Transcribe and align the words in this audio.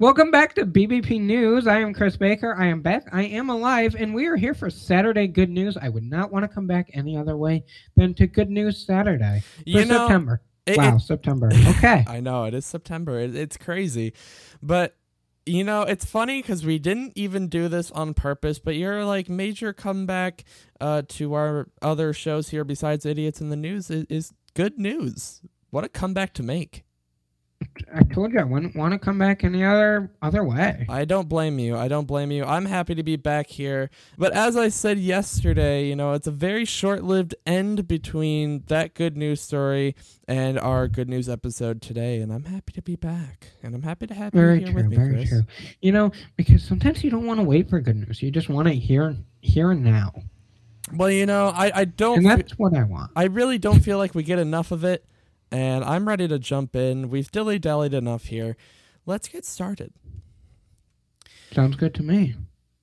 Welcome 0.00 0.30
back 0.30 0.54
to 0.54 0.64
BBP 0.64 1.20
News. 1.20 1.66
I 1.66 1.80
am 1.80 1.92
Chris 1.92 2.16
Baker. 2.16 2.54
I 2.56 2.66
am 2.66 2.82
back. 2.82 3.08
I 3.12 3.24
am 3.24 3.50
alive, 3.50 3.96
and 3.98 4.14
we 4.14 4.26
are 4.26 4.36
here 4.36 4.54
for 4.54 4.70
Saturday 4.70 5.26
Good 5.26 5.50
News. 5.50 5.76
I 5.76 5.88
would 5.88 6.04
not 6.04 6.30
want 6.30 6.44
to 6.44 6.48
come 6.48 6.68
back 6.68 6.88
any 6.94 7.16
other 7.16 7.36
way 7.36 7.64
than 7.96 8.14
to 8.14 8.28
Good 8.28 8.48
News 8.48 8.86
Saturday 8.86 9.42
for 9.56 9.62
You 9.66 9.84
know, 9.86 10.06
September. 10.06 10.40
It- 10.66 10.78
wow, 10.78 10.94
it- 10.96 11.00
September. 11.00 11.50
Okay. 11.68 12.04
I 12.06 12.20
know 12.20 12.44
it 12.44 12.54
is 12.54 12.64
September. 12.64 13.18
It, 13.18 13.34
it's 13.34 13.56
crazy, 13.56 14.12
but 14.62 14.94
you 15.46 15.64
know 15.64 15.82
it's 15.82 16.04
funny 16.04 16.42
because 16.42 16.64
we 16.64 16.78
didn't 16.78 17.14
even 17.16 17.48
do 17.48 17.66
this 17.66 17.90
on 17.90 18.14
purpose. 18.14 18.60
But 18.60 18.76
your 18.76 19.04
like 19.04 19.28
major 19.28 19.72
comeback 19.72 20.44
uh, 20.80 21.02
to 21.08 21.34
our 21.34 21.70
other 21.82 22.12
shows 22.12 22.50
here 22.50 22.62
besides 22.62 23.04
Idiots 23.04 23.40
in 23.40 23.48
the 23.48 23.56
News 23.56 23.90
is, 23.90 24.04
is 24.08 24.32
good 24.54 24.78
news. 24.78 25.40
What 25.70 25.82
a 25.82 25.88
comeback 25.88 26.34
to 26.34 26.44
make! 26.44 26.84
I 27.92 28.02
told 28.04 28.32
you 28.32 28.38
I 28.38 28.44
wouldn't 28.44 28.76
want 28.76 28.92
to 28.92 28.98
come 28.98 29.18
back 29.18 29.42
any 29.42 29.64
other 29.64 30.10
other 30.22 30.44
way. 30.44 30.86
I 30.88 31.04
don't 31.04 31.28
blame 31.28 31.58
you. 31.58 31.76
I 31.76 31.88
don't 31.88 32.06
blame 32.06 32.30
you. 32.30 32.44
I'm 32.44 32.66
happy 32.66 32.94
to 32.94 33.02
be 33.02 33.16
back 33.16 33.48
here. 33.48 33.90
But 34.16 34.32
as 34.32 34.56
I 34.56 34.68
said 34.68 34.98
yesterday, 34.98 35.86
you 35.88 35.96
know, 35.96 36.12
it's 36.12 36.26
a 36.26 36.32
very 36.32 36.64
short 36.64 37.02
lived 37.02 37.34
end 37.46 37.88
between 37.88 38.62
that 38.68 38.94
good 38.94 39.16
news 39.16 39.40
story 39.40 39.96
and 40.28 40.58
our 40.58 40.86
good 40.86 41.08
news 41.08 41.28
episode 41.28 41.82
today. 41.82 42.20
And 42.20 42.32
I'm 42.32 42.44
happy 42.44 42.72
to 42.74 42.82
be 42.82 42.94
back. 42.96 43.48
And 43.62 43.74
I'm 43.74 43.82
happy 43.82 44.06
to 44.06 44.14
have 44.14 44.32
Very 44.32 44.60
you 44.60 44.66
here 44.66 44.72
true. 44.74 44.82
with 44.82 44.90
me, 44.90 44.96
Very 44.96 45.12
Chris. 45.14 45.28
true. 45.30 45.42
You 45.80 45.92
know, 45.92 46.12
because 46.36 46.62
sometimes 46.62 47.02
you 47.02 47.10
don't 47.10 47.26
want 47.26 47.40
to 47.40 47.44
wait 47.44 47.68
for 47.70 47.80
good 47.80 47.96
news. 47.96 48.22
You 48.22 48.30
just 48.30 48.48
want 48.48 48.68
to 48.68 48.74
hear 48.74 49.16
here 49.40 49.70
and 49.72 49.82
now, 49.82 50.12
Well, 50.94 51.10
you 51.10 51.26
know, 51.26 51.48
I, 51.48 51.72
I 51.74 51.84
don't. 51.86 52.18
and 52.18 52.26
fe- 52.28 52.36
that's 52.36 52.52
what 52.58 52.74
I 52.76 52.84
want. 52.84 53.10
I 53.16 53.24
really 53.24 53.58
don't 53.58 53.80
feel 53.80 53.98
like 53.98 54.14
we 54.14 54.22
get 54.22 54.38
enough 54.38 54.70
of 54.70 54.84
it. 54.84 55.04
And 55.50 55.84
I'm 55.84 56.06
ready 56.06 56.28
to 56.28 56.38
jump 56.38 56.76
in. 56.76 57.08
We've 57.08 57.30
dilly 57.30 57.58
dallied 57.58 57.94
enough 57.94 58.24
here. 58.26 58.56
Let's 59.06 59.28
get 59.28 59.44
started. 59.44 59.92
Sounds 61.52 61.76
good 61.76 61.94
to 61.94 62.02
me. 62.02 62.34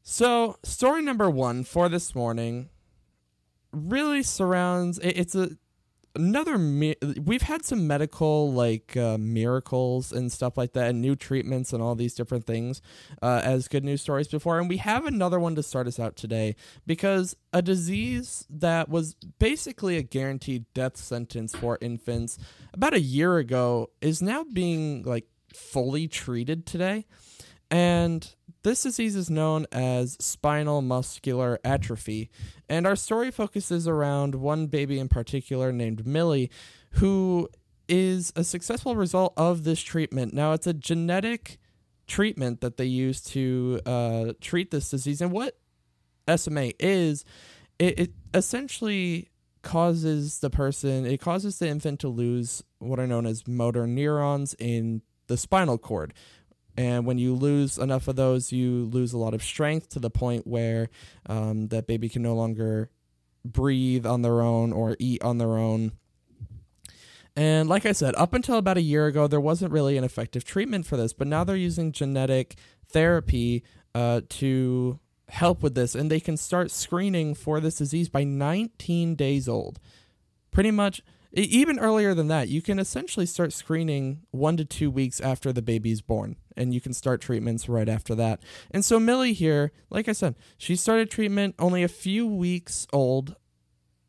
So, 0.01 0.57
story 0.63 1.01
number 1.01 1.29
one 1.29 1.63
for 1.63 1.89
this 1.89 2.15
morning 2.15 2.69
really 3.71 4.23
surrounds 4.23 4.99
it, 4.99 5.17
it's 5.17 5.35
a 5.35 5.51
another 6.15 6.57
mi- 6.57 6.95
we've 7.23 7.41
had 7.41 7.65
some 7.65 7.87
medical 7.87 8.51
like 8.51 8.95
uh, 8.97 9.17
miracles 9.17 10.11
and 10.11 10.31
stuff 10.31 10.57
like 10.57 10.73
that 10.73 10.89
and 10.89 11.01
new 11.01 11.15
treatments 11.15 11.73
and 11.73 11.81
all 11.81 11.95
these 11.95 12.13
different 12.13 12.45
things 12.45 12.81
uh, 13.21 13.41
as 13.43 13.67
good 13.67 13.83
news 13.83 14.01
stories 14.01 14.27
before. 14.27 14.59
And 14.59 14.69
we 14.69 14.77
have 14.77 15.05
another 15.05 15.39
one 15.39 15.55
to 15.55 15.63
start 15.63 15.87
us 15.87 15.99
out 15.99 16.15
today 16.15 16.55
because 16.85 17.35
a 17.53 17.61
disease 17.61 18.45
that 18.49 18.89
was 18.89 19.15
basically 19.39 19.97
a 19.97 20.03
guaranteed 20.03 20.65
death 20.73 20.97
sentence 20.97 21.55
for 21.55 21.77
infants 21.81 22.37
about 22.73 22.93
a 22.93 22.99
year 22.99 23.37
ago 23.37 23.89
is 24.01 24.21
now 24.21 24.43
being 24.43 25.03
like 25.03 25.27
fully 25.53 26.07
treated 26.07 26.65
today. 26.65 27.05
And 27.71 28.35
this 28.65 28.81
disease 28.81 29.15
is 29.15 29.29
known 29.29 29.67
as 29.71 30.17
spinal 30.19 30.81
muscular 30.81 31.59
atrophy. 31.63 32.31
And 32.67 32.87
our 32.87 32.95
story 32.95 33.29
focuses 33.29 33.87
around 33.87 34.33
one 34.33 34.65
baby 34.65 34.97
in 34.97 35.07
particular 35.07 35.71
named 35.71 36.05
Millie, 36.05 36.49
who 36.93 37.47
is 37.87 38.33
a 38.35 38.43
successful 38.43 38.95
result 38.95 39.33
of 39.37 39.65
this 39.65 39.81
treatment. 39.81 40.33
Now, 40.33 40.53
it's 40.53 40.65
a 40.65 40.73
genetic 40.73 41.59
treatment 42.07 42.61
that 42.61 42.77
they 42.77 42.85
use 42.85 43.21
to 43.21 43.81
uh, 43.85 44.33
treat 44.41 44.71
this 44.71 44.89
disease. 44.89 45.21
And 45.21 45.31
what 45.31 45.59
SMA 46.35 46.71
is, 46.79 47.23
it, 47.77 47.99
it 47.99 48.13
essentially 48.33 49.29
causes 49.61 50.39
the 50.39 50.49
person, 50.49 51.05
it 51.05 51.21
causes 51.21 51.59
the 51.59 51.67
infant 51.67 51.99
to 51.99 52.07
lose 52.07 52.63
what 52.79 52.99
are 52.99 53.05
known 53.05 53.27
as 53.27 53.47
motor 53.47 53.85
neurons 53.85 54.55
in 54.57 55.03
the 55.27 55.37
spinal 55.37 55.77
cord. 55.77 56.15
And 56.77 57.05
when 57.05 57.17
you 57.17 57.33
lose 57.33 57.77
enough 57.77 58.07
of 58.07 58.15
those, 58.15 58.51
you 58.51 58.85
lose 58.85 59.13
a 59.13 59.17
lot 59.17 59.33
of 59.33 59.41
strength 59.43 59.89
to 59.89 59.99
the 59.99 60.09
point 60.09 60.45
where 60.45 60.89
um, 61.27 61.67
that 61.69 61.87
baby 61.87 62.09
can 62.09 62.21
no 62.21 62.35
longer 62.35 62.89
breathe 63.45 64.05
on 64.05 64.23
their 64.23 64.41
own 64.41 64.73
or 64.73 64.97
eat 64.99 65.21
on 65.21 65.37
their 65.37 65.57
own. 65.57 65.93
And 67.35 67.67
like 67.67 67.85
I 67.85 67.91
said, 67.91 68.15
up 68.15 68.33
until 68.33 68.57
about 68.57 68.77
a 68.77 68.81
year 68.81 69.07
ago, 69.07 69.27
there 69.27 69.41
wasn't 69.41 69.71
really 69.71 69.97
an 69.97 70.03
effective 70.03 70.43
treatment 70.43 70.85
for 70.85 70.97
this, 70.97 71.13
but 71.13 71.27
now 71.27 71.43
they're 71.43 71.55
using 71.55 71.91
genetic 71.91 72.55
therapy 72.89 73.63
uh, 73.93 74.21
to 74.29 74.99
help 75.29 75.61
with 75.61 75.75
this, 75.75 75.95
and 75.95 76.09
they 76.09 76.19
can 76.19 76.37
start 76.37 76.71
screening 76.71 77.33
for 77.33 77.59
this 77.59 77.75
disease 77.75 78.09
by 78.09 78.23
19 78.23 79.15
days 79.15 79.49
old. 79.49 79.79
Pretty 80.51 80.71
much, 80.71 81.01
even 81.35 81.79
earlier 81.79 82.13
than 82.13 82.29
that, 82.29 82.47
you 82.47 82.61
can 82.61 82.79
essentially 82.79 83.25
start 83.25 83.51
screening 83.51 84.21
one 84.31 84.55
to 84.57 84.65
two 84.65 84.89
weeks 84.89 85.19
after 85.19 85.51
the 85.51 85.61
baby's 85.61 86.01
born, 86.01 86.37
and 86.55 86.73
you 86.73 86.79
can 86.79 86.93
start 86.93 87.19
treatments 87.21 87.67
right 87.67 87.89
after 87.89 88.15
that. 88.15 88.41
And 88.71 88.85
so, 88.85 88.99
Millie 88.99 89.33
here, 89.33 89.71
like 89.89 90.07
I 90.07 90.13
said, 90.13 90.35
she 90.57 90.75
started 90.75 91.11
treatment 91.11 91.55
only 91.59 91.83
a 91.83 91.89
few 91.89 92.25
weeks 92.25 92.87
old, 92.93 93.35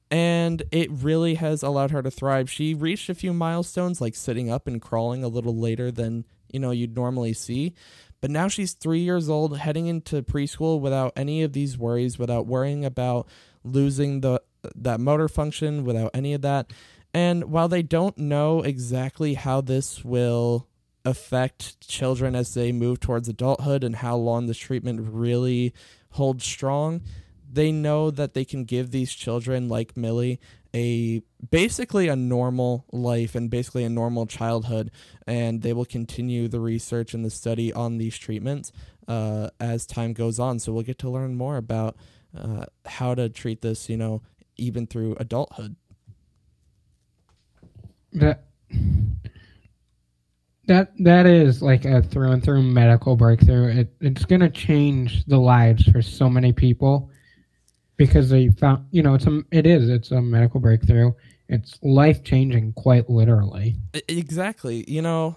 and 0.09 0.63
it 0.71 0.89
really 0.91 1.35
has 1.35 1.65
allowed 1.65 1.91
her 1.91 2.03
to 2.03 2.13
thrive. 2.13 2.49
She 2.49 2.75
reached 2.75 3.09
a 3.09 3.15
few 3.15 3.33
milestones, 3.33 4.01
like 4.01 4.15
sitting 4.15 4.49
up 4.49 4.69
and 4.69 4.81
crawling 4.81 5.25
a 5.25 5.29
little 5.29 5.57
later 5.57 5.91
than 5.91 6.25
you 6.53 6.61
know 6.61 6.71
you'd 6.71 6.95
normally 6.95 7.33
see. 7.33 7.75
But 8.21 8.31
now 8.31 8.49
she's 8.49 8.73
three 8.73 9.01
years 9.01 9.29
old, 9.29 9.59
heading 9.59 9.87
into 9.87 10.23
preschool 10.23 10.81
without 10.81 11.13
any 11.17 11.43
of 11.43 11.53
these 11.53 11.77
worries, 11.77 12.19
without 12.19 12.47
worrying 12.47 12.85
about 12.85 13.29
losing 13.65 14.21
the 14.21 14.41
that 14.75 15.01
motor 15.01 15.29
function, 15.29 15.85
without 15.85 16.11
any 16.15 16.35
of 16.35 16.43
that. 16.43 16.73
And 17.17 17.45
while 17.45 17.69
they 17.69 17.81
don't 17.81 18.19
know 18.19 18.61
exactly 18.61 19.33
how 19.33 19.63
this 19.63 20.05
will 20.05 20.69
affect 21.03 21.81
children 21.89 22.35
as 22.37 22.53
they 22.53 22.73
move 22.73 23.01
towards 23.01 23.27
adulthood 23.27 23.83
and 23.83 23.97
how 23.97 24.17
long 24.17 24.45
this 24.45 24.59
treatment 24.59 25.01
really 25.01 25.73
holds 26.11 26.45
strong, 26.45 27.01
they 27.51 27.73
know 27.73 28.11
that 28.11 28.35
they 28.35 28.45
can 28.45 28.65
give 28.65 28.91
these 28.91 29.15
children 29.15 29.67
like 29.67 29.97
Millie 29.97 30.39
a 30.75 31.23
basically 31.51 32.09
a 32.09 32.17
normal 32.17 32.85
life 32.93 33.35
and 33.35 33.49
basically 33.49 33.85
a 33.85 33.89
normal 33.89 34.27
childhood. 34.27 34.91
And 35.27 35.63
they 35.63 35.73
will 35.73 35.87
continue 35.87 36.49
the 36.49 36.61
research 36.61 37.15
and 37.15 37.25
the 37.25 37.31
study 37.31 37.73
on 37.73 37.97
these 37.97 38.19
treatments 38.19 38.73
uh, 39.09 39.49
as 39.59 39.87
time 39.87 40.13
goes 40.13 40.39
on. 40.39 40.59
So 40.59 40.71
we'll 40.71 40.83
get 40.83 40.99
to 40.99 41.09
learn 41.09 41.35
more 41.35 41.57
about 41.57 41.97
uh, 42.37 42.67
how 42.85 43.15
to 43.15 43.31
treat 43.31 43.63
this 43.63 43.89
you 43.89 43.97
know 43.97 44.21
even 44.59 44.87
through 44.87 45.17
adulthood 45.19 45.77
That 48.17 48.45
that 50.67 50.93
that 50.99 51.27
is 51.27 51.63
like 51.63 51.85
a 51.85 52.03
through 52.03 52.33
and 52.33 52.43
through 52.43 52.63
medical 52.63 53.17
breakthrough. 53.17 53.81
It 53.81 53.93
it's 54.01 54.25
gonna 54.25 54.51
change 54.51 55.25
the 55.27 55.39
lives 55.39 55.85
for 55.85 56.03
so 56.03 56.29
many 56.29 56.53
people 56.53 57.11
because 57.97 58.29
they 58.31 58.49
found 58.49 58.87
you 58.91 59.03
know 59.03 59.15
it's 59.15 59.27
a 59.27 59.43
it 59.53 59.67
is 59.67 59.89
it's 59.89 60.11
a 60.11 60.21
medical 60.21 60.61
breakthrough. 60.61 61.13
It's 61.49 61.79
life 61.83 62.25
changing, 62.25 62.73
quite 62.73 63.09
literally. 63.09 63.77
Exactly. 64.09 64.85
You 64.89 65.01
know, 65.01 65.37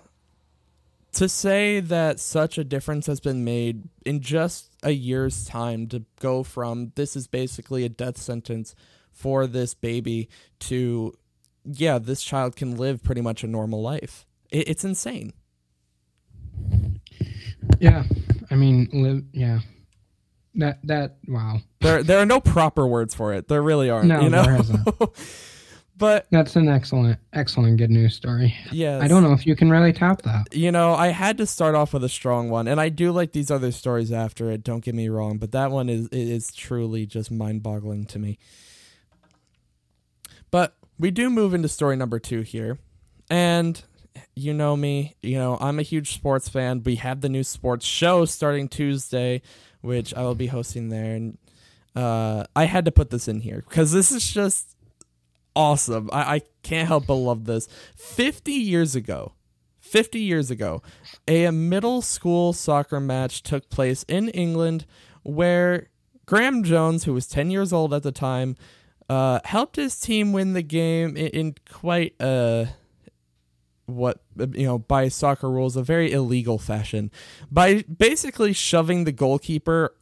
to 1.14 1.30
say 1.30 1.80
that 1.80 2.20
such 2.20 2.58
a 2.58 2.64
difference 2.64 3.06
has 3.06 3.20
been 3.20 3.44
made 3.44 3.84
in 4.06 4.22
just 4.22 4.72
a 4.82 4.92
year's 4.92 5.46
time 5.46 5.88
to 5.88 6.06
go 6.20 6.42
from 6.44 6.92
this 6.96 7.16
is 7.16 7.28
basically 7.28 7.86
a 7.86 7.90
death 7.90 8.18
sentence 8.18 8.74
for 9.12 9.46
this 9.46 9.74
baby 9.74 10.30
to, 10.60 11.14
yeah, 11.74 12.00
this 12.00 12.24
child 12.24 12.56
can 12.56 12.76
live 12.76 13.04
pretty 13.04 13.22
much 13.22 13.44
a 13.44 13.48
normal 13.48 13.82
life. 13.82 14.26
It, 14.50 14.70
it's 14.70 14.84
insane. 14.84 15.34
Yeah, 17.80 18.04
I 18.50 18.56
mean, 18.56 18.90
live. 18.92 19.24
Yeah, 19.32 19.60
that 20.56 20.80
that 20.84 21.18
wow. 21.28 21.60
There, 21.82 22.04
there 22.04 22.20
are 22.20 22.26
no 22.26 22.40
proper 22.40 22.88
words 22.88 23.14
for 23.14 23.34
it. 23.34 23.48
There 23.48 23.62
really 23.62 23.90
aren't. 23.90 24.08
No, 24.08 24.22
you 24.22 24.30
know? 24.30 24.44
there 24.44 24.60
isn't. 24.60 24.88
but 25.98 26.28
That's 26.32 26.56
an 26.56 26.68
excellent, 26.68 27.20
excellent 27.34 27.78
good 27.78 27.90
news 27.90 28.16
story. 28.16 28.56
yeah, 28.72 29.00
I 29.02 29.08
don't 29.08 29.24
know 29.24 29.34
if 29.34 29.46
you 29.46 29.56
can 29.56 29.70
really 29.70 29.94
top 29.94 30.24
that. 30.24 30.54
you 30.54 30.72
know, 30.72 30.94
I 30.94 31.08
had 31.08 31.38
to 31.38 31.46
start 31.46 31.76
off 31.76 31.94
with 31.94 32.04
a 32.04 32.10
strong 32.10 32.50
one, 32.50 32.68
and 32.68 32.82
I 32.82 32.90
do 32.90 33.12
like 33.12 33.32
these 33.32 33.52
other 33.52 33.72
stories 33.72 34.12
after 34.12 34.52
it. 34.52 34.64
Don't 34.64 34.84
get 34.84 34.96
me 34.96 35.08
wrong, 35.10 35.38
but 35.38 35.52
that 35.52 35.72
one 35.72 35.90
is 35.90 36.08
is 36.10 36.52
truly 36.52 37.06
just 37.06 37.32
mind 37.32 37.64
boggling 37.64 38.06
to 38.08 38.20
me. 38.20 38.40
But 40.52 40.76
we 41.00 41.12
do 41.12 41.30
move 41.30 41.54
into 41.54 41.70
story 41.70 41.96
number 41.96 42.20
two 42.20 42.42
here, 42.42 42.78
and 43.30 43.82
you 44.36 44.54
know 44.54 44.76
me, 44.76 45.16
you 45.24 45.38
know 45.38 45.58
I'm 45.60 45.80
a 45.80 45.84
huge 45.84 46.14
sports 46.14 46.50
fan. 46.50 46.84
We 46.84 46.96
have 46.96 47.22
the 47.22 47.30
new 47.30 47.44
sports 47.44 47.86
show 47.86 48.26
starting 48.26 48.68
Tuesday, 48.68 49.42
which 49.82 50.14
I 50.14 50.22
will 50.24 50.36
be 50.36 50.48
hosting 50.48 50.90
there, 50.90 51.16
and 51.16 51.38
uh, 51.96 52.44
I 52.56 52.66
had 52.66 52.86
to 52.86 52.92
put 52.92 53.10
this 53.10 53.28
in 53.28 53.40
here 53.40 53.64
because 53.68 53.92
this 53.92 54.12
is 54.12 54.30
just 54.32 54.76
awesome. 55.56 56.10
I, 56.12 56.36
I 56.36 56.42
can't 56.62 56.88
help 56.88 57.08
but 57.08 57.16
love 57.16 57.46
this. 57.46 57.68
Fifty 57.96 58.54
years 58.54 58.96
ago, 58.96 59.34
50 59.90 60.20
years 60.20 60.52
ago, 60.52 60.84
a 61.28 61.50
middle 61.50 62.04
school 62.04 62.54
soccer 62.54 63.00
match 63.00 63.42
took 63.42 63.70
place 63.70 64.04
in 64.04 64.30
England 64.30 64.86
where 65.24 65.88
Graham 66.28 66.64
Jones, 66.64 67.06
who 67.06 67.14
was 67.14 67.26
10 67.26 67.50
years 67.50 67.74
old 67.74 67.92
at 67.92 68.04
the 68.04 68.12
time, 68.12 68.56
uh, 69.10 69.40
helped 69.44 69.76
his 69.76 70.00
team 70.00 70.32
win 70.32 70.54
the 70.54 70.62
game 70.62 71.18
in, 71.18 71.28
in 71.28 71.56
quite 71.70 72.16
a 72.20 72.70
what 73.86 74.20
you 74.38 74.66
know 74.66 74.78
by 74.78 75.08
soccer 75.08 75.50
rules 75.50 75.76
a 75.76 75.82
very 75.82 76.12
illegal 76.12 76.60
fashion 76.60 77.10
by 77.52 77.84
basically 77.84 78.54
shoving 78.54 79.04
the 79.04 79.12
goalkeeper 79.12 79.96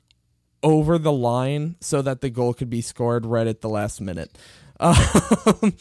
over 0.61 0.97
the 0.97 1.11
line 1.11 1.75
so 1.79 2.01
that 2.01 2.21
the 2.21 2.29
goal 2.29 2.53
could 2.53 2.69
be 2.69 2.81
scored 2.81 3.25
right 3.25 3.47
at 3.47 3.61
the 3.61 3.69
last 3.69 4.01
minute. 4.01 4.37
Um, 4.79 5.73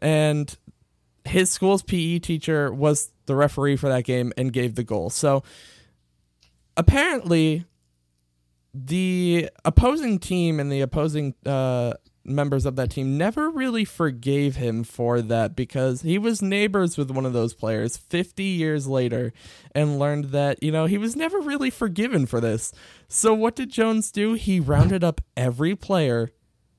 and 0.00 0.56
his 1.24 1.50
school's 1.50 1.82
PE 1.82 2.20
teacher 2.20 2.72
was 2.72 3.10
the 3.26 3.34
referee 3.34 3.74
for 3.74 3.88
that 3.88 4.04
game 4.04 4.32
and 4.36 4.52
gave 4.52 4.76
the 4.76 4.84
goal. 4.84 5.10
So 5.10 5.42
apparently, 6.76 7.64
the 8.72 9.50
opposing 9.64 10.20
team 10.20 10.60
and 10.60 10.70
the 10.70 10.80
opposing 10.80 11.34
uh, 11.44 11.94
members 12.28 12.66
of 12.66 12.76
that 12.76 12.90
team 12.90 13.16
never 13.16 13.50
really 13.50 13.84
forgave 13.84 14.56
him 14.56 14.84
for 14.84 15.20
that 15.22 15.56
because 15.56 16.02
he 16.02 16.18
was 16.18 16.42
neighbors 16.42 16.96
with 16.96 17.10
one 17.10 17.26
of 17.26 17.32
those 17.32 17.54
players 17.54 17.96
50 17.96 18.42
years 18.42 18.86
later 18.86 19.32
and 19.74 19.98
learned 19.98 20.26
that, 20.26 20.62
you 20.62 20.70
know, 20.70 20.86
he 20.86 20.98
was 20.98 21.16
never 21.16 21.40
really 21.40 21.70
forgiven 21.70 22.26
for 22.26 22.40
this. 22.40 22.72
So 23.08 23.34
what 23.34 23.56
did 23.56 23.70
Jones 23.70 24.12
do? 24.12 24.34
He 24.34 24.60
rounded 24.60 25.02
up 25.02 25.20
every 25.36 25.74
player 25.74 26.30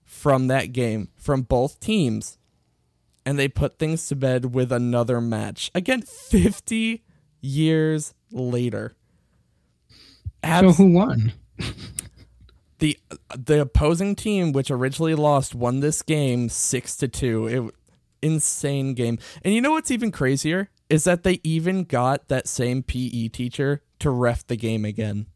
from 0.03 0.47
that 0.47 0.73
game 0.73 1.09
from 1.15 1.43
both 1.43 1.79
teams 1.79 2.37
and 3.25 3.37
they 3.37 3.47
put 3.47 3.77
things 3.77 4.07
to 4.07 4.15
bed 4.15 4.53
with 4.53 4.71
another 4.71 5.21
match. 5.21 5.69
Again, 5.75 6.01
50 6.01 7.03
years 7.41 8.13
later. 8.31 8.95
Abs- 10.41 10.77
so 10.77 10.83
who 10.83 10.93
won? 10.93 11.33
the 12.79 12.97
the 13.35 13.61
opposing 13.61 14.15
team, 14.15 14.51
which 14.51 14.71
originally 14.71 15.15
lost, 15.15 15.53
won 15.53 15.79
this 15.79 16.01
game 16.01 16.49
six 16.49 16.95
to 16.97 17.07
two. 17.07 17.47
It 17.47 17.75
insane 18.21 18.93
game. 18.93 19.19
And 19.43 19.53
you 19.53 19.61
know 19.61 19.71
what's 19.71 19.91
even 19.91 20.11
crazier 20.11 20.69
is 20.89 21.03
that 21.03 21.23
they 21.23 21.39
even 21.43 21.83
got 21.83 22.27
that 22.27 22.47
same 22.47 22.83
PE 22.83 23.29
teacher 23.29 23.81
to 23.99 24.09
ref 24.09 24.45
the 24.47 24.57
game 24.57 24.85
again. 24.85 25.27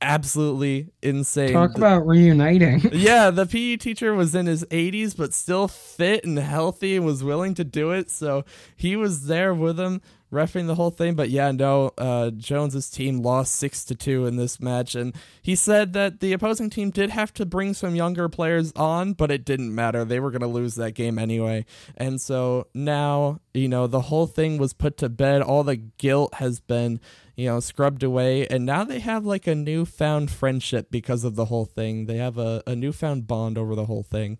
Absolutely 0.00 0.90
insane. 1.00 1.52
Talk 1.52 1.76
about 1.76 2.04
reuniting. 2.06 2.80
yeah, 2.92 3.30
the 3.30 3.46
PE 3.46 3.76
teacher 3.76 4.14
was 4.14 4.34
in 4.34 4.46
his 4.46 4.64
80s 4.64 5.16
but 5.16 5.32
still 5.32 5.68
fit 5.68 6.24
and 6.24 6.38
healthy 6.38 6.96
and 6.96 7.06
was 7.06 7.22
willing 7.22 7.54
to 7.54 7.64
do 7.64 7.92
it. 7.92 8.10
So 8.10 8.44
he 8.76 8.96
was 8.96 9.26
there 9.26 9.54
with 9.54 9.76
them 9.76 10.02
refing 10.32 10.66
the 10.66 10.74
whole 10.74 10.90
thing. 10.90 11.14
But 11.14 11.30
yeah, 11.30 11.52
no, 11.52 11.92
uh, 11.98 12.30
Jones's 12.30 12.90
team 12.90 13.22
lost 13.22 13.54
six 13.54 13.84
to 13.84 13.94
two 13.94 14.26
in 14.26 14.36
this 14.36 14.58
match, 14.58 14.94
and 14.94 15.14
he 15.40 15.54
said 15.54 15.92
that 15.92 16.20
the 16.20 16.32
opposing 16.32 16.70
team 16.70 16.90
did 16.90 17.10
have 17.10 17.32
to 17.34 17.46
bring 17.46 17.74
some 17.74 17.94
younger 17.94 18.28
players 18.28 18.72
on, 18.72 19.12
but 19.12 19.30
it 19.30 19.44
didn't 19.44 19.74
matter. 19.74 20.04
They 20.04 20.18
were 20.18 20.30
going 20.30 20.40
to 20.40 20.46
lose 20.48 20.74
that 20.76 20.92
game 20.92 21.18
anyway, 21.18 21.64
and 21.96 22.20
so 22.20 22.66
now 22.74 23.40
you 23.54 23.68
know 23.68 23.86
the 23.86 24.02
whole 24.02 24.26
thing 24.26 24.58
was 24.58 24.72
put 24.72 24.96
to 24.98 25.08
bed. 25.08 25.42
All 25.42 25.62
the 25.62 25.76
guilt 25.76 26.34
has 26.34 26.60
been 26.60 27.00
you 27.36 27.46
know 27.46 27.60
scrubbed 27.60 28.02
away, 28.02 28.46
and 28.46 28.64
now 28.64 28.84
they 28.84 29.00
have 29.00 29.24
like 29.24 29.46
a 29.46 29.54
newfound 29.54 30.30
friendship 30.30 30.88
because 30.90 31.24
of 31.24 31.36
the 31.36 31.46
whole 31.46 31.66
thing. 31.66 32.06
They 32.06 32.16
have 32.16 32.38
a, 32.38 32.62
a 32.66 32.74
newfound 32.74 33.26
bond 33.26 33.58
over 33.58 33.74
the 33.74 33.86
whole 33.86 34.02
thing. 34.02 34.38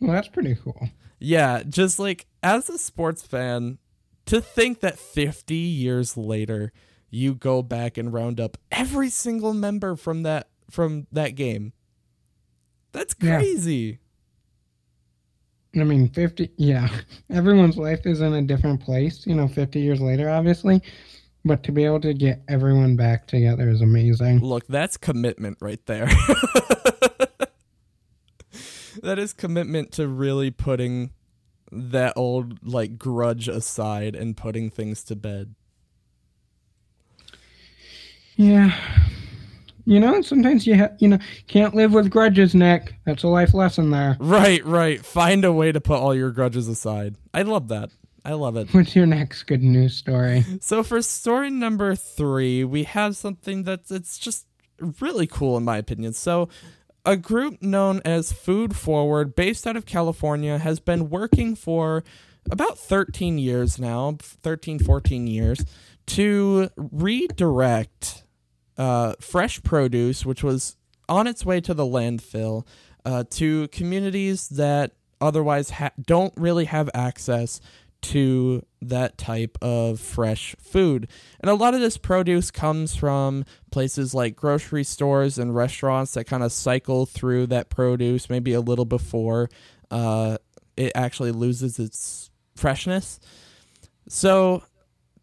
Well, 0.00 0.12
that's 0.12 0.28
pretty 0.28 0.56
cool. 0.56 0.90
Yeah, 1.18 1.62
just 1.66 1.98
like 1.98 2.26
as 2.42 2.68
a 2.68 2.76
sports 2.76 3.22
fan, 3.22 3.78
to 4.26 4.40
think 4.40 4.80
that 4.80 4.98
50 4.98 5.54
years 5.54 6.16
later 6.16 6.72
you 7.10 7.34
go 7.34 7.62
back 7.62 7.96
and 7.96 8.12
round 8.12 8.40
up 8.40 8.58
every 8.70 9.08
single 9.08 9.54
member 9.54 9.96
from 9.96 10.22
that 10.24 10.48
from 10.70 11.06
that 11.12 11.30
game. 11.30 11.72
That's 12.92 13.14
crazy. 13.14 13.98
Yeah. 15.72 15.82
i 15.82 15.84
mean 15.84 16.08
50 16.08 16.50
yeah. 16.56 16.88
Everyone's 17.30 17.76
life 17.76 18.04
is 18.04 18.20
in 18.20 18.34
a 18.34 18.42
different 18.42 18.80
place 18.80 19.26
you 19.26 19.34
know 19.34 19.48
50 19.48 19.80
years 19.80 20.00
later 20.00 20.28
obviously. 20.28 20.82
But 21.44 21.62
to 21.62 21.72
be 21.72 21.84
able 21.84 22.00
to 22.00 22.12
get 22.12 22.42
everyone 22.48 22.96
back 22.96 23.28
together 23.28 23.70
is 23.70 23.80
amazing. 23.80 24.40
Look 24.40 24.66
that's 24.66 24.96
commitment 24.96 25.58
right 25.60 25.84
there. 25.86 26.08
That 29.02 29.18
is 29.18 29.32
commitment 29.32 29.92
to 29.92 30.08
really 30.08 30.50
putting 30.50 31.10
that 31.72 32.12
old 32.16 32.58
like 32.62 32.98
grudge 32.98 33.48
aside 33.48 34.14
and 34.14 34.36
putting 34.36 34.70
things 34.70 35.02
to 35.04 35.16
bed. 35.16 35.54
Yeah. 38.36 38.74
You 39.84 40.00
know, 40.00 40.20
sometimes 40.20 40.66
you 40.66 40.76
ha- 40.76 40.90
you 40.98 41.08
know 41.08 41.18
can't 41.46 41.74
live 41.74 41.92
with 41.92 42.10
grudges, 42.10 42.54
Nick. 42.54 42.94
That's 43.04 43.22
a 43.22 43.28
life 43.28 43.54
lesson 43.54 43.90
there. 43.90 44.16
Right, 44.18 44.64
right. 44.64 45.04
Find 45.04 45.44
a 45.44 45.52
way 45.52 45.70
to 45.70 45.80
put 45.80 46.00
all 46.00 46.14
your 46.14 46.32
grudges 46.32 46.66
aside. 46.66 47.14
I 47.32 47.42
love 47.42 47.68
that. 47.68 47.90
I 48.24 48.32
love 48.32 48.56
it. 48.56 48.74
What's 48.74 48.96
your 48.96 49.06
next 49.06 49.44
good 49.44 49.62
news 49.62 49.94
story? 49.94 50.44
So 50.60 50.82
for 50.82 51.00
story 51.00 51.50
number 51.50 51.94
three, 51.94 52.64
we 52.64 52.82
have 52.82 53.16
something 53.16 53.62
that's 53.62 53.92
it's 53.92 54.18
just 54.18 54.46
really 55.00 55.28
cool 55.28 55.56
in 55.56 55.64
my 55.64 55.76
opinion. 55.76 56.12
So 56.12 56.48
a 57.06 57.16
group 57.16 57.62
known 57.62 58.02
as 58.04 58.32
Food 58.32 58.76
Forward, 58.76 59.36
based 59.36 59.66
out 59.66 59.76
of 59.76 59.86
California, 59.86 60.58
has 60.58 60.80
been 60.80 61.08
working 61.08 61.54
for 61.54 62.02
about 62.50 62.78
13 62.78 63.38
years 63.38 63.78
now, 63.78 64.16
13, 64.20 64.80
14 64.80 65.26
years, 65.28 65.64
to 66.06 66.68
redirect 66.76 68.24
uh, 68.76 69.14
fresh 69.20 69.62
produce, 69.62 70.26
which 70.26 70.42
was 70.42 70.76
on 71.08 71.28
its 71.28 71.46
way 71.46 71.60
to 71.60 71.72
the 71.72 71.84
landfill, 71.84 72.66
uh, 73.04 73.22
to 73.30 73.68
communities 73.68 74.48
that 74.48 74.92
otherwise 75.20 75.70
ha- 75.70 75.92
don't 76.00 76.34
really 76.36 76.64
have 76.64 76.90
access 76.92 77.60
to 78.10 78.64
that 78.80 79.18
type 79.18 79.58
of 79.60 79.98
fresh 79.98 80.54
food. 80.60 81.08
And 81.40 81.50
a 81.50 81.54
lot 81.54 81.74
of 81.74 81.80
this 81.80 81.98
produce 81.98 82.50
comes 82.50 82.94
from 82.94 83.44
places 83.70 84.14
like 84.14 84.36
grocery 84.36 84.84
stores 84.84 85.38
and 85.38 85.54
restaurants 85.54 86.14
that 86.14 86.24
kind 86.24 86.42
of 86.42 86.52
cycle 86.52 87.06
through 87.06 87.48
that 87.48 87.68
produce 87.68 88.30
maybe 88.30 88.52
a 88.52 88.60
little 88.60 88.84
before 88.84 89.48
uh, 89.90 90.38
it 90.76 90.92
actually 90.94 91.32
loses 91.32 91.78
its 91.78 92.30
freshness. 92.54 93.18
So 94.08 94.62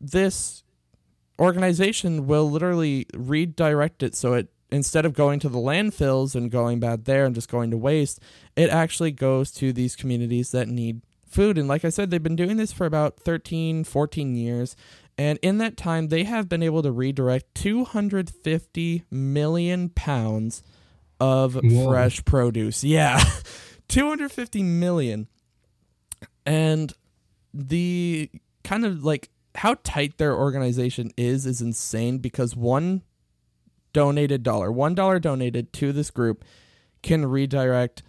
this 0.01 0.63
organization 1.39 2.27
will 2.27 2.49
literally 2.49 3.07
redirect 3.13 4.03
it 4.03 4.15
so 4.15 4.33
it 4.33 4.49
instead 4.71 5.05
of 5.05 5.13
going 5.13 5.39
to 5.39 5.49
the 5.49 5.59
landfills 5.59 6.35
and 6.35 6.49
going 6.49 6.79
bad 6.79 7.05
there 7.05 7.25
and 7.25 7.35
just 7.35 7.49
going 7.49 7.69
to 7.69 7.77
waste, 7.77 8.19
it 8.55 8.69
actually 8.71 9.11
goes 9.11 9.51
to 9.51 9.71
these 9.71 9.95
communities 9.95 10.49
that 10.49 10.67
need 10.67 11.01
food. 11.33 11.57
And 11.57 11.67
like 11.67 11.83
I 11.83 11.89
said, 11.89 12.09
they've 12.09 12.21
been 12.21 12.35
doing 12.35 12.57
this 12.57 12.71
for 12.71 12.85
about 12.85 13.19
13, 13.19 13.83
14 13.83 14.35
years. 14.35 14.75
And 15.17 15.37
in 15.41 15.57
that 15.59 15.77
time, 15.77 16.07
they 16.07 16.23
have 16.23 16.49
been 16.49 16.63
able 16.63 16.81
to 16.83 16.91
redirect 16.91 17.53
250 17.55 19.03
million 19.11 19.89
pounds 19.89 20.63
of 21.19 21.55
Whoa. 21.55 21.89
fresh 21.89 22.23
produce. 22.25 22.83
Yeah, 22.83 23.23
250 23.87 24.63
million. 24.63 25.27
And 26.45 26.93
the 27.53 28.29
kind 28.63 28.85
of 28.85 29.03
like 29.03 29.29
how 29.55 29.75
tight 29.83 30.17
their 30.17 30.35
organization 30.35 31.11
is 31.15 31.45
is 31.45 31.61
insane 31.61 32.17
because 32.17 32.55
one 32.55 33.03
donated 33.93 34.41
dollar, 34.41 34.71
one 34.71 34.95
dollar 34.95 35.19
donated 35.19 35.71
to 35.73 35.93
this 35.93 36.09
group 36.09 36.43
can 37.03 37.25
redirect 37.25 38.01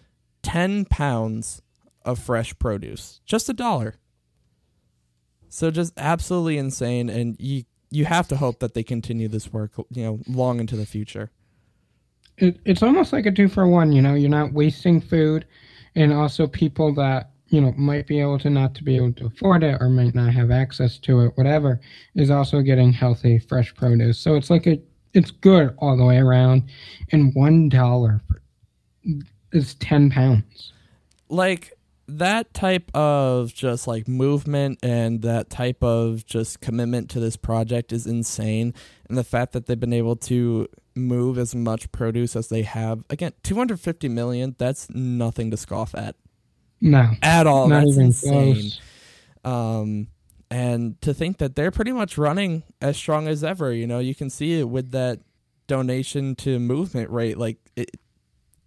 10 0.42 0.86
pounds 0.86 1.60
of 2.04 2.18
fresh 2.18 2.58
produce. 2.58 3.20
Just 3.24 3.48
a 3.48 3.52
dollar. 3.52 3.96
So 5.48 5.70
just 5.70 5.92
absolutely 5.96 6.58
insane 6.58 7.08
and 7.08 7.36
you 7.38 7.64
you 7.90 8.04
have 8.06 8.26
to 8.26 8.36
hope 8.36 8.58
that 8.58 8.74
they 8.74 8.82
continue 8.82 9.28
this 9.28 9.52
work, 9.52 9.70
you 9.90 10.02
know, 10.02 10.18
long 10.26 10.58
into 10.58 10.74
the 10.74 10.84
future. 10.84 11.30
It, 12.38 12.58
it's 12.64 12.82
almost 12.82 13.12
like 13.12 13.24
a 13.26 13.30
two 13.30 13.46
for 13.46 13.68
one, 13.68 13.92
you 13.92 14.02
know, 14.02 14.14
you're 14.14 14.28
not 14.28 14.52
wasting 14.52 15.00
food 15.00 15.46
and 15.94 16.12
also 16.12 16.48
people 16.48 16.92
that 16.94 17.30
you 17.48 17.60
know 17.60 17.72
might 17.76 18.06
be 18.06 18.20
able 18.20 18.38
to 18.38 18.50
not 18.50 18.74
to 18.74 18.82
be 18.82 18.96
able 18.96 19.12
to 19.12 19.26
afford 19.26 19.62
it 19.62 19.76
or 19.80 19.88
might 19.88 20.14
not 20.14 20.32
have 20.32 20.50
access 20.50 20.98
to 20.98 21.20
it 21.20 21.32
whatever 21.36 21.80
is 22.14 22.30
also 22.30 22.60
getting 22.60 22.92
healthy 22.92 23.38
fresh 23.38 23.74
produce 23.74 24.18
so 24.18 24.34
it's 24.34 24.50
like 24.50 24.66
a 24.66 24.80
it's 25.12 25.30
good 25.30 25.74
all 25.78 25.96
the 25.96 26.04
way 26.04 26.18
around 26.18 26.64
and 27.12 27.34
one 27.34 27.68
dollar 27.68 28.20
is 29.52 29.74
10 29.74 30.10
pounds 30.10 30.72
like 31.28 31.72
that 32.06 32.52
type 32.52 32.90
of 32.94 33.54
just 33.54 33.86
like 33.86 34.06
movement 34.06 34.78
and 34.82 35.22
that 35.22 35.50
type 35.50 35.82
of 35.82 36.24
just 36.26 36.60
commitment 36.60 37.10
to 37.10 37.20
this 37.20 37.36
project 37.36 37.92
is 37.92 38.06
insane. 38.06 38.74
And 39.08 39.16
the 39.16 39.24
fact 39.24 39.52
that 39.52 39.66
they've 39.66 39.78
been 39.78 39.92
able 39.92 40.16
to 40.16 40.68
move 40.94 41.38
as 41.38 41.54
much 41.54 41.90
produce 41.90 42.36
as 42.36 42.48
they 42.48 42.62
have 42.62 43.02
again 43.10 43.32
250 43.42 44.08
million 44.08 44.54
that's 44.58 44.88
nothing 44.90 45.50
to 45.50 45.56
scoff 45.56 45.94
at. 45.94 46.14
No. 46.80 47.10
At 47.22 47.46
all. 47.46 47.68
Not 47.68 47.84
that's 47.84 47.96
insane. 47.96 48.70
um 49.44 50.08
and 50.50 51.00
to 51.00 51.12
think 51.14 51.38
that 51.38 51.56
they're 51.56 51.70
pretty 51.70 51.92
much 51.92 52.16
running 52.16 52.62
as 52.80 52.96
strong 52.96 53.26
as 53.28 53.42
ever 53.42 53.72
you 53.72 53.86
know? 53.86 53.98
You 53.98 54.14
can 54.14 54.30
see 54.30 54.60
it 54.60 54.68
with 54.68 54.90
that 54.92 55.20
donation 55.66 56.34
to 56.36 56.58
movement 56.58 57.10
rate. 57.10 57.38
Like 57.38 57.58
it, 57.76 57.90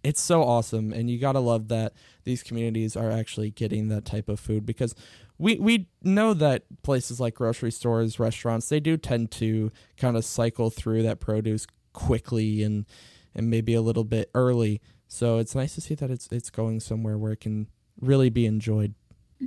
it's 0.02 0.20
so 0.20 0.42
awesome, 0.42 0.92
and 0.92 1.10
you 1.10 1.18
gotta 1.18 1.40
love 1.40 1.68
that 1.68 1.92
these 2.24 2.42
communities 2.42 2.96
are 2.96 3.10
actually 3.10 3.50
getting 3.50 3.88
that 3.88 4.04
type 4.04 4.28
of 4.28 4.38
food 4.38 4.64
because 4.64 4.94
we 5.38 5.58
we 5.58 5.88
know 6.02 6.34
that 6.34 6.64
places 6.82 7.20
like 7.20 7.34
grocery 7.34 7.70
stores, 7.70 8.18
restaurants, 8.18 8.68
they 8.68 8.80
do 8.80 8.96
tend 8.96 9.30
to 9.32 9.70
kind 9.96 10.16
of 10.16 10.24
cycle 10.24 10.70
through 10.70 11.02
that 11.04 11.20
produce 11.20 11.66
quickly 11.92 12.62
and 12.62 12.86
and 13.34 13.50
maybe 13.50 13.74
a 13.74 13.80
little 13.82 14.04
bit 14.04 14.30
early. 14.34 14.80
So 15.06 15.38
it's 15.38 15.54
nice 15.54 15.74
to 15.76 15.80
see 15.80 15.94
that 15.94 16.10
it's 16.10 16.28
it's 16.30 16.50
going 16.50 16.80
somewhere 16.80 17.16
where 17.16 17.32
it 17.32 17.40
can 17.40 17.68
really 18.00 18.30
be 18.30 18.46
enjoyed. 18.46 18.94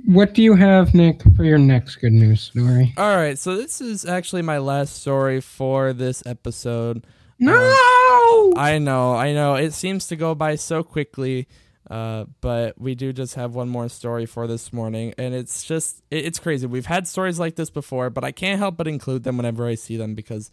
What 0.06 0.32
do 0.32 0.42
you 0.42 0.54
have, 0.54 0.94
Nick, 0.94 1.20
for 1.36 1.44
your 1.44 1.58
next 1.58 1.96
good 1.96 2.14
news 2.14 2.40
story? 2.40 2.94
All 2.96 3.14
right, 3.14 3.38
so 3.38 3.56
this 3.56 3.82
is 3.82 4.06
actually 4.06 4.40
my 4.40 4.56
last 4.56 5.00
story 5.00 5.42
for 5.42 5.92
this 5.92 6.22
episode. 6.24 7.06
No. 7.38 7.54
Um, 7.54 7.76
I 8.56 8.78
know, 8.78 9.14
I 9.14 9.32
know. 9.32 9.54
It 9.54 9.72
seems 9.72 10.08
to 10.08 10.16
go 10.16 10.34
by 10.34 10.56
so 10.56 10.82
quickly, 10.82 11.48
uh, 11.90 12.24
but 12.40 12.80
we 12.80 12.94
do 12.94 13.12
just 13.12 13.34
have 13.34 13.54
one 13.54 13.68
more 13.68 13.88
story 13.88 14.26
for 14.26 14.46
this 14.46 14.72
morning, 14.72 15.14
and 15.18 15.34
it's 15.34 15.64
just 15.64 16.02
it, 16.10 16.26
it's 16.26 16.38
crazy. 16.38 16.66
We've 16.66 16.86
had 16.86 17.08
stories 17.08 17.38
like 17.38 17.56
this 17.56 17.70
before, 17.70 18.10
but 18.10 18.24
I 18.24 18.32
can't 18.32 18.58
help 18.58 18.76
but 18.76 18.86
include 18.86 19.24
them 19.24 19.36
whenever 19.36 19.66
I 19.66 19.74
see 19.74 19.96
them 19.96 20.14
because 20.14 20.50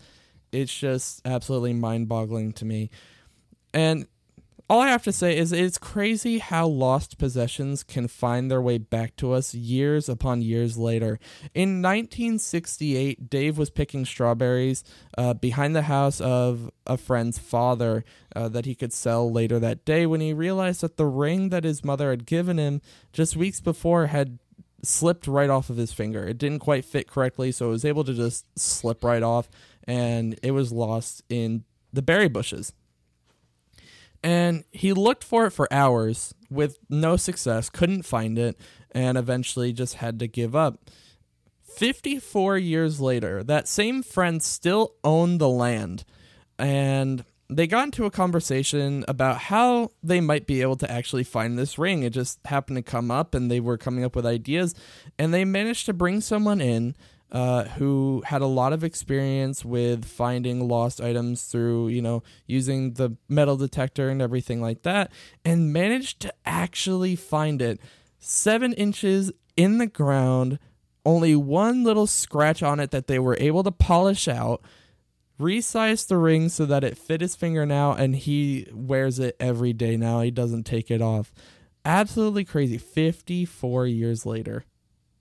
it's 0.51 0.75
just 0.75 1.21
absolutely 1.25 1.74
mind-boggling 1.74 2.53
to 2.53 2.65
me. 2.65 2.89
And 3.74 4.07
all 4.70 4.82
I 4.82 4.90
have 4.90 5.04
to 5.04 5.12
say 5.12 5.36
is 5.36 5.52
it's 5.52 5.80
crazy 5.80 6.38
how 6.38 6.68
lost 6.68 7.18
possessions 7.18 7.82
can 7.82 8.08
find 8.08 8.52
their 8.52 8.62
way 8.62 8.78
back 8.78 9.16
to 9.16 9.34
us 9.34 9.56
years 9.56 10.08
upon 10.08 10.44
years 10.44 10.78
later. 10.78 11.20
In 11.56 11.82
1968, 11.82 13.32
Dave 13.32 13.58
was 13.58 13.72
picking 13.72 14.06
strawberries 14.06 14.84
uh, 15.18 15.34
behind 15.34 15.76
the 15.76 15.84
house 15.84 16.22
of 16.22 16.70
a 16.86 16.98
friend's 16.98 17.40
father 17.40 18.06
uh, 18.36 18.48
that 18.50 18.66
he 18.66 18.76
could 18.76 18.94
sell 18.94 19.32
later 19.32 19.58
that 19.58 19.86
day 19.86 20.06
when 20.06 20.22
he 20.22 20.34
realized 20.34 20.82
that 20.82 20.98
the 20.98 21.08
ring 21.08 21.50
that 21.50 21.64
his 21.64 21.84
mother 21.84 22.12
had 22.12 22.28
given 22.28 22.60
him 22.60 22.80
just 23.12 23.36
weeks 23.36 23.60
before 23.60 24.08
had 24.08 24.38
slipped 24.84 25.26
right 25.26 25.50
off 25.50 25.72
of 25.72 25.78
his 25.78 25.92
finger. 25.92 26.28
It 26.28 26.38
didn't 26.38 26.60
quite 26.60 26.86
fit 26.86 27.08
correctly, 27.08 27.52
so 27.52 27.70
it 27.70 27.72
was 27.72 27.86
able 27.86 28.04
to 28.04 28.14
just 28.14 28.46
slip 28.58 29.04
right 29.04 29.24
off, 29.24 29.50
and 29.86 30.40
it 30.44 30.52
was 30.52 30.72
lost 30.72 31.24
in 31.28 31.64
the 31.92 32.04
berry 32.04 32.28
bushes 32.28 32.74
and 34.24 34.64
he 34.72 34.94
looked 34.94 35.24
for 35.24 35.46
it 35.46 35.52
for 35.52 35.72
hours 35.72 36.34
with 36.50 36.78
no 36.90 37.16
success, 37.16 37.70
couldn't 37.70 38.04
find 38.04 38.38
it, 38.38 38.60
and 38.92 39.18
eventually 39.18 39.72
just 39.74 39.96
had 39.96 40.20
to 40.20 40.28
give 40.28 40.56
up. 40.56 40.90
54 41.76 42.58
years 42.58 43.00
later, 43.00 43.44
that 43.44 43.68
same 43.68 44.04
friend 44.04 44.44
still 44.44 44.96
owned 45.04 45.40
the 45.40 45.50
land, 45.50 46.04
and 46.58 47.24
they 47.50 47.68
got 47.68 47.86
into 47.86 48.06
a 48.06 48.12
conversation 48.12 49.06
about 49.08 49.38
how 49.38 49.92
they 50.04 50.20
might 50.20 50.46
be 50.46 50.62
able 50.62 50.76
to 50.76 50.92
actually 50.92 51.24
find 51.24 51.58
this 51.58 51.80
ring. 51.80 52.04
It 52.04 52.12
just 52.12 52.40
happened 52.46 52.78
to 52.78 52.84
come 52.84 53.10
up, 53.10 53.34
and 53.34 53.50
they 53.50 53.60
were 53.60 53.78
coming 53.78 54.04
up 54.04 54.16
with 54.16 54.26
ideas, 54.26 54.76
and 55.18 55.34
they 55.34 55.46
managed 55.46 55.86
to 55.86 55.94
bring 55.94 56.22
someone 56.22 56.62
in 56.62 56.96
uh, 57.31 57.65
who 57.65 58.24
had 58.25 58.41
a 58.41 58.48
lot 58.48 58.74
of 58.74 58.83
experience 58.83 59.63
with 59.63 60.05
finding 60.05 60.67
lost 60.67 61.00
items 61.00 61.43
through, 61.43 61.89
you 61.89 62.01
know, 62.01 62.24
using 62.48 62.93
the 62.93 63.15
metal 63.27 63.55
detector 63.55 64.09
and 64.09 64.21
everything 64.21 64.62
like 64.62 64.81
that, 64.81 65.12
and 65.45 65.71
managed 65.71 66.19
to 66.21 66.33
actually 66.45 67.15
find 67.15 67.62
it 67.62 67.79
seven 68.17 68.74
inches 68.74 69.31
in 69.55 69.77
the 69.77 69.88
ground, 69.88 70.57
only 71.05 71.36
one 71.36 71.83
little 71.83 72.07
scratch 72.07 72.63
on 72.63 72.79
it 72.79 72.91
that 72.91 73.07
they 73.07 73.19
were 73.19 73.38
able 73.39 73.63
to 73.63 73.71
polish 73.71 74.27
out. 74.27 74.62
Resize 75.39 76.05
the 76.07 76.17
ring 76.17 76.50
so 76.50 76.65
that 76.65 76.83
it 76.83 76.98
fit 76.98 77.21
his 77.21 77.36
finger 77.36 77.65
now, 77.65 77.93
and 77.93 78.15
he 78.15 78.67
wears 78.74 79.19
it 79.19 79.38
every 79.39 79.71
day 79.71 79.95
now. 79.95 80.19
He 80.19 80.31
doesn't 80.31 80.63
take 80.63 80.91
it 80.91 81.01
off. 81.01 81.31
Absolutely 81.86 82.43
crazy. 82.43 82.77
54 82.77 83.88
years 83.88 84.25
later. 84.25 84.65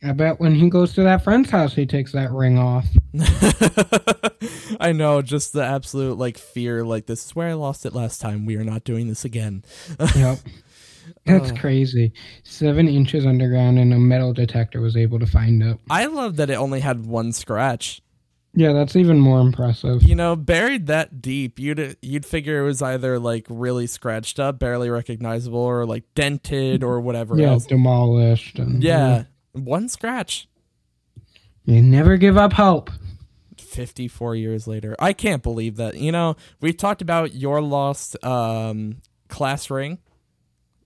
I 0.02 0.12
bet 0.12 0.38
when 0.38 0.54
he 0.54 0.70
goes 0.70 0.92
to 0.94 1.02
that 1.02 1.24
friend's 1.24 1.50
house, 1.50 1.74
he 1.74 1.84
takes 1.84 2.12
that 2.12 2.30
ring 2.30 2.56
off. 2.56 2.86
I 4.80 4.92
know, 4.92 5.22
just 5.22 5.52
the 5.52 5.64
absolute 5.64 6.16
like 6.16 6.38
fear. 6.38 6.84
Like 6.84 7.06
this 7.06 7.24
is 7.24 7.34
where 7.34 7.48
I 7.48 7.54
lost 7.54 7.84
it 7.84 7.94
last 7.94 8.20
time. 8.20 8.46
We 8.46 8.56
are 8.56 8.64
not 8.64 8.84
doing 8.84 9.08
this 9.08 9.24
again. 9.24 9.64
yep, 10.14 10.38
that's 11.26 11.50
uh, 11.50 11.54
crazy. 11.56 12.12
Seven 12.44 12.86
inches 12.86 13.26
underground, 13.26 13.80
and 13.80 13.92
a 13.92 13.98
metal 13.98 14.32
detector 14.32 14.80
was 14.80 14.96
able 14.96 15.18
to 15.18 15.26
find 15.26 15.62
it. 15.62 15.78
I 15.90 16.06
love 16.06 16.36
that 16.36 16.48
it 16.48 16.54
only 16.54 16.80
had 16.80 17.04
one 17.04 17.32
scratch. 17.32 18.00
Yeah, 18.54 18.72
that's 18.72 18.96
even 18.96 19.18
more 19.18 19.40
impressive. 19.40 20.02
You 20.02 20.14
know, 20.14 20.36
buried 20.36 20.86
that 20.86 21.20
deep, 21.20 21.58
you'd 21.58 21.96
you'd 22.02 22.24
figure 22.24 22.60
it 22.60 22.64
was 22.64 22.82
either 22.82 23.18
like 23.18 23.46
really 23.48 23.88
scratched 23.88 24.38
up, 24.38 24.60
barely 24.60 24.90
recognizable, 24.90 25.58
or 25.58 25.84
like 25.86 26.04
dented 26.14 26.84
or 26.84 27.00
whatever 27.00 27.36
yeah, 27.36 27.48
else. 27.48 27.66
demolished. 27.66 28.58
And, 28.58 28.82
yeah, 28.82 29.24
one 29.52 29.88
scratch. 29.88 30.48
You 31.64 31.82
never 31.82 32.16
give 32.16 32.36
up 32.36 32.54
hope. 32.54 32.90
54 33.58 34.34
years 34.36 34.66
later. 34.66 34.96
I 34.98 35.12
can't 35.12 35.42
believe 35.42 35.76
that. 35.76 35.96
You 35.96 36.12
know, 36.12 36.36
we 36.60 36.72
talked 36.72 37.02
about 37.02 37.34
your 37.34 37.60
lost 37.60 38.22
um, 38.24 39.02
class 39.28 39.70
ring 39.70 39.98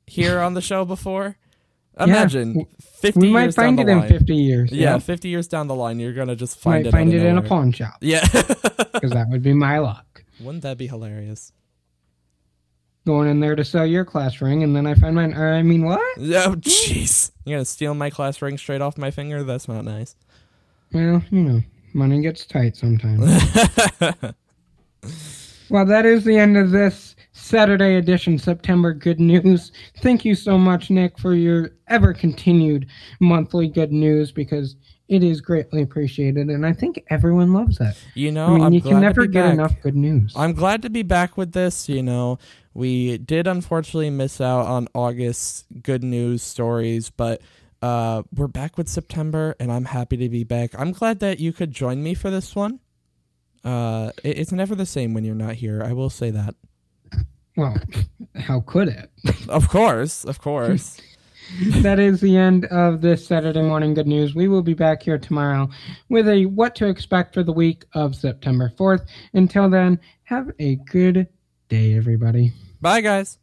here 0.07 0.41
on 0.41 0.55
the 0.55 0.61
show 0.61 0.85
before. 0.85 1.37
Imagine 1.99 2.55
yeah, 2.59 2.65
50 3.01 3.21
we 3.21 3.31
might 3.31 3.55
find 3.55 3.79
it 3.79 3.89
in 3.89 4.09
50 4.09 4.35
years. 4.35 4.73
Yeah, 4.73 4.99
50 4.99 5.29
years 5.29 5.47
down 5.47 5.67
the 5.67 5.75
line, 5.75 6.01
you're 6.01 6.15
going 6.15 6.29
to 6.29 6.37
just 6.37 6.59
find 6.59 6.85
might 6.85 6.89
it. 6.89 6.93
find 6.93 7.13
it 7.13 7.23
in 7.23 7.37
a 7.39 7.43
pawn 7.43 7.73
shop. 7.73 7.99
Yeah. 8.01 8.27
Because 8.93 9.13
that 9.13 9.31
would 9.31 9.43
be 9.43 9.55
my 9.55 9.79
luck. 9.79 10.23
Wouldn't 10.39 10.63
that 10.63 10.77
be 10.77 10.87
hilarious? 10.87 11.53
Going 13.07 13.29
in 13.29 13.41
there 13.41 13.57
to 13.57 13.65
sell 13.65 13.87
your 13.87 14.05
class 14.05 14.41
ring, 14.41 14.63
and 14.63 14.75
then 14.75 14.87
I 14.87 14.95
find 14.95 15.15
mine. 15.15 15.35
Or 15.35 15.53
I 15.53 15.63
mean, 15.63 15.85
what? 15.85 16.01
Oh, 16.19 16.55
jeez! 16.57 17.31
You're 17.45 17.59
gonna 17.59 17.65
steal 17.65 17.95
my 17.95 18.11
class 18.11 18.41
ring 18.43 18.59
straight 18.59 18.81
off 18.81 18.97
my 18.99 19.11
finger? 19.11 19.43
That's 19.43 19.69
not 19.69 19.85
nice. 19.85 20.15
Well, 20.93 21.23
you 21.31 21.43
know, 21.43 21.63
money 21.95 22.21
gets 22.21 22.45
tight 22.47 22.77
sometimes. 22.77 23.21
well, 25.71 25.87
that 25.87 26.05
is 26.07 26.25
the 26.25 26.39
end 26.39 26.57
of 26.57 26.71
this 26.71 27.17
Saturday 27.33 27.97
edition 27.97 28.39
September 28.39 28.93
Good 28.93 29.21
News. 29.21 29.73
Thank 30.01 30.25
you 30.25 30.35
so 30.35 30.59
much, 30.59 30.91
Nick, 30.91 31.19
for 31.19 31.35
your 31.35 31.71
ever 31.89 32.13
continued 32.13 32.87
monthly 33.21 33.69
good 33.69 33.93
news 33.93 34.33
because 34.33 34.77
it 35.09 35.23
is 35.23 35.41
greatly 35.41 35.83
appreciated, 35.83 36.49
and 36.49 36.65
I 36.65 36.73
think 36.73 37.05
everyone 37.11 37.53
loves 37.53 37.77
that. 37.79 37.97
You 38.15 38.33
know, 38.33 38.47
I 38.47 38.51
mean, 38.55 38.63
I'm 38.63 38.73
you 38.73 38.81
can 38.81 39.01
never 39.01 39.27
get 39.27 39.43
back. 39.43 39.53
enough 39.53 39.75
good 39.83 39.97
news. 39.97 40.33
I'm 40.37 40.55
glad 40.55 40.81
to 40.83 40.91
be 40.91 41.03
back 41.03 41.37
with 41.37 41.53
this. 41.53 41.89
You 41.89 42.03
know, 42.03 42.39
we 42.75 43.19
did 43.19 43.47
unfortunately 43.47 44.11
miss 44.11 44.41
out 44.41 44.67
on 44.67 44.89
August's 44.95 45.65
good 45.83 46.03
news 46.03 46.43
stories, 46.43 47.11
but 47.11 47.43
uh, 47.83 48.23
we're 48.35 48.47
back 48.47 48.79
with 48.79 48.89
September, 48.89 49.57
and 49.59 49.73
I'm 49.73 49.85
happy 49.85 50.17
to 50.17 50.29
be 50.29 50.45
back. 50.45 50.71
I'm 50.79 50.93
glad 50.93 51.19
that 51.21 51.41
you 51.41 51.53
could 51.53 51.73
join 51.73 52.03
me 52.03 52.15
for 52.15 52.31
this 52.31 52.55
one. 52.55 52.81
Uh, 53.65 54.13
it, 54.23 54.39
it's 54.39 54.53
never 54.53 54.75
the 54.75 54.87
same 54.87 55.15
when 55.15 55.25
you're 55.25 55.35
not 55.35 55.55
here. 55.55 55.83
I 55.85 55.93
will 55.93 56.11
say 56.11 56.31
that. 56.31 56.55
Well, 57.57 57.77
how 58.37 58.61
could 58.61 58.89
it? 58.89 59.11
of 59.49 59.69
course, 59.69 60.25
of 60.25 60.41
course. 60.41 61.01
that 61.83 61.99
is 61.99 62.21
the 62.21 62.37
end 62.37 62.65
of 62.67 63.01
this 63.01 63.27
Saturday 63.27 63.61
morning 63.61 63.95
good 63.95 64.07
news. 64.07 64.35
We 64.35 64.49
will 64.49 64.63
be 64.63 64.75
back 64.75 65.03
here 65.03 65.19
tomorrow 65.19 65.69
with 66.09 66.29
a 66.29 66.47
what 66.47 66.75
to 66.77 66.87
expect 66.87 67.35
for 67.35 67.43
the 67.43 67.53
week 67.53 67.85
of 67.95 68.15
September 68.15 68.73
4th. 68.79 69.07
Until 69.35 69.69
then, 69.69 70.01
have 70.25 70.51
a 70.59 70.77
good 70.77 71.27
day, 71.69 71.95
everybody. 71.95 72.53
Bye, 72.83 73.01
guys. 73.01 73.39